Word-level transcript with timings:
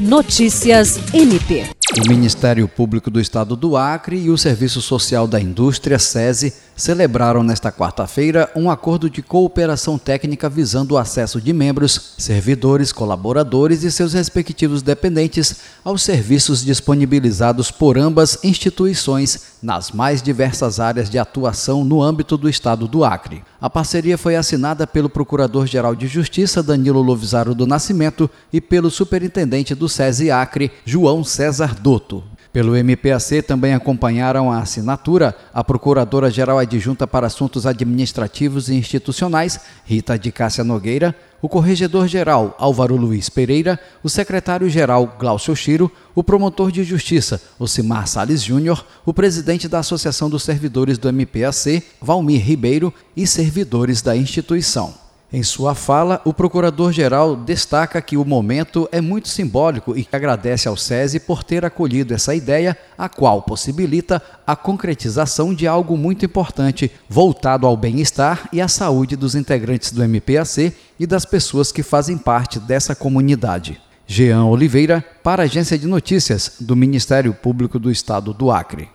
Notícias 0.00 0.98
MP. 1.12 1.66
O 2.02 2.08
Ministério 2.08 2.66
Público 2.66 3.10
do 3.10 3.20
Estado 3.20 3.54
do 3.54 3.76
Acre 3.76 4.16
e 4.16 4.30
o 4.30 4.38
Serviço 4.38 4.80
Social 4.80 5.28
da 5.28 5.38
Indústria, 5.38 5.98
SESI, 5.98 6.54
celebraram 6.80 7.42
nesta 7.42 7.70
quarta-feira 7.70 8.50
um 8.56 8.70
acordo 8.70 9.10
de 9.10 9.22
cooperação 9.22 9.98
técnica 9.98 10.48
visando 10.48 10.94
o 10.94 10.98
acesso 10.98 11.40
de 11.40 11.52
membros, 11.52 12.14
servidores, 12.16 12.90
colaboradores 12.90 13.82
e 13.82 13.90
seus 13.90 14.14
respectivos 14.14 14.80
dependentes 14.80 15.56
aos 15.84 16.02
serviços 16.02 16.64
disponibilizados 16.64 17.70
por 17.70 17.98
ambas 17.98 18.38
instituições 18.42 19.50
nas 19.62 19.90
mais 19.90 20.22
diversas 20.22 20.80
áreas 20.80 21.10
de 21.10 21.18
atuação 21.18 21.84
no 21.84 22.02
âmbito 22.02 22.36
do 22.36 22.48
Estado 22.48 22.88
do 22.88 23.04
Acre. 23.04 23.44
A 23.60 23.68
parceria 23.68 24.16
foi 24.16 24.36
assinada 24.36 24.86
pelo 24.86 25.10
Procurador-Geral 25.10 25.94
de 25.94 26.06
Justiça, 26.06 26.62
Danilo 26.62 27.02
Lovisaro 27.02 27.54
do 27.54 27.66
Nascimento, 27.66 28.30
e 28.50 28.60
pelo 28.60 28.90
Superintendente 28.90 29.74
do 29.74 29.88
SESI 29.88 30.30
Acre, 30.30 30.72
João 30.86 31.22
César 31.22 31.74
Dotto. 31.74 32.24
Pelo 32.52 32.74
MPAC 32.76 33.42
também 33.42 33.74
acompanharam 33.74 34.50
a 34.50 34.58
assinatura 34.58 35.36
a 35.54 35.62
Procuradora-Geral 35.62 36.58
Adjunta 36.58 37.06
para 37.06 37.28
Assuntos 37.28 37.64
Administrativos 37.64 38.68
e 38.68 38.74
Institucionais, 38.74 39.60
Rita 39.84 40.18
de 40.18 40.32
Cássia 40.32 40.64
Nogueira, 40.64 41.14
o 41.40 41.48
Corregedor-Geral 41.48 42.56
Álvaro 42.58 42.96
Luiz 42.96 43.28
Pereira, 43.28 43.78
o 44.02 44.08
Secretário-Geral 44.08 45.16
Glaucio 45.16 45.54
Chiro, 45.54 45.90
o 46.12 46.24
Promotor 46.24 46.72
de 46.72 46.82
Justiça 46.82 47.40
Ocimar 47.56 48.08
Sales 48.08 48.42
Júnior, 48.42 48.84
o 49.06 49.14
Presidente 49.14 49.68
da 49.68 49.78
Associação 49.78 50.28
dos 50.28 50.42
Servidores 50.42 50.98
do 50.98 51.08
MPAC, 51.08 51.84
Valmir 52.02 52.44
Ribeiro, 52.44 52.92
e 53.16 53.28
servidores 53.28 54.02
da 54.02 54.16
instituição. 54.16 55.09
Em 55.32 55.44
sua 55.44 55.76
fala, 55.76 56.20
o 56.24 56.34
procurador-geral 56.34 57.36
destaca 57.36 58.02
que 58.02 58.16
o 58.16 58.24
momento 58.24 58.88
é 58.90 59.00
muito 59.00 59.28
simbólico 59.28 59.96
e 59.96 60.08
agradece 60.10 60.66
ao 60.66 60.76
SESI 60.76 61.20
por 61.20 61.44
ter 61.44 61.64
acolhido 61.64 62.12
essa 62.12 62.34
ideia, 62.34 62.76
a 62.98 63.08
qual 63.08 63.40
possibilita 63.40 64.20
a 64.44 64.56
concretização 64.56 65.54
de 65.54 65.68
algo 65.68 65.96
muito 65.96 66.24
importante 66.24 66.90
voltado 67.08 67.64
ao 67.64 67.76
bem-estar 67.76 68.48
e 68.52 68.60
à 68.60 68.66
saúde 68.66 69.14
dos 69.14 69.36
integrantes 69.36 69.92
do 69.92 70.02
MPAC 70.02 70.74
e 70.98 71.06
das 71.06 71.24
pessoas 71.24 71.70
que 71.70 71.84
fazem 71.84 72.18
parte 72.18 72.58
dessa 72.58 72.96
comunidade. 72.96 73.80
Jean 74.08 74.46
Oliveira, 74.46 75.04
para 75.22 75.44
a 75.44 75.46
Agência 75.46 75.78
de 75.78 75.86
Notícias 75.86 76.56
do 76.58 76.74
Ministério 76.74 77.32
Público 77.32 77.78
do 77.78 77.88
Estado 77.88 78.34
do 78.34 78.50
Acre. 78.50 78.88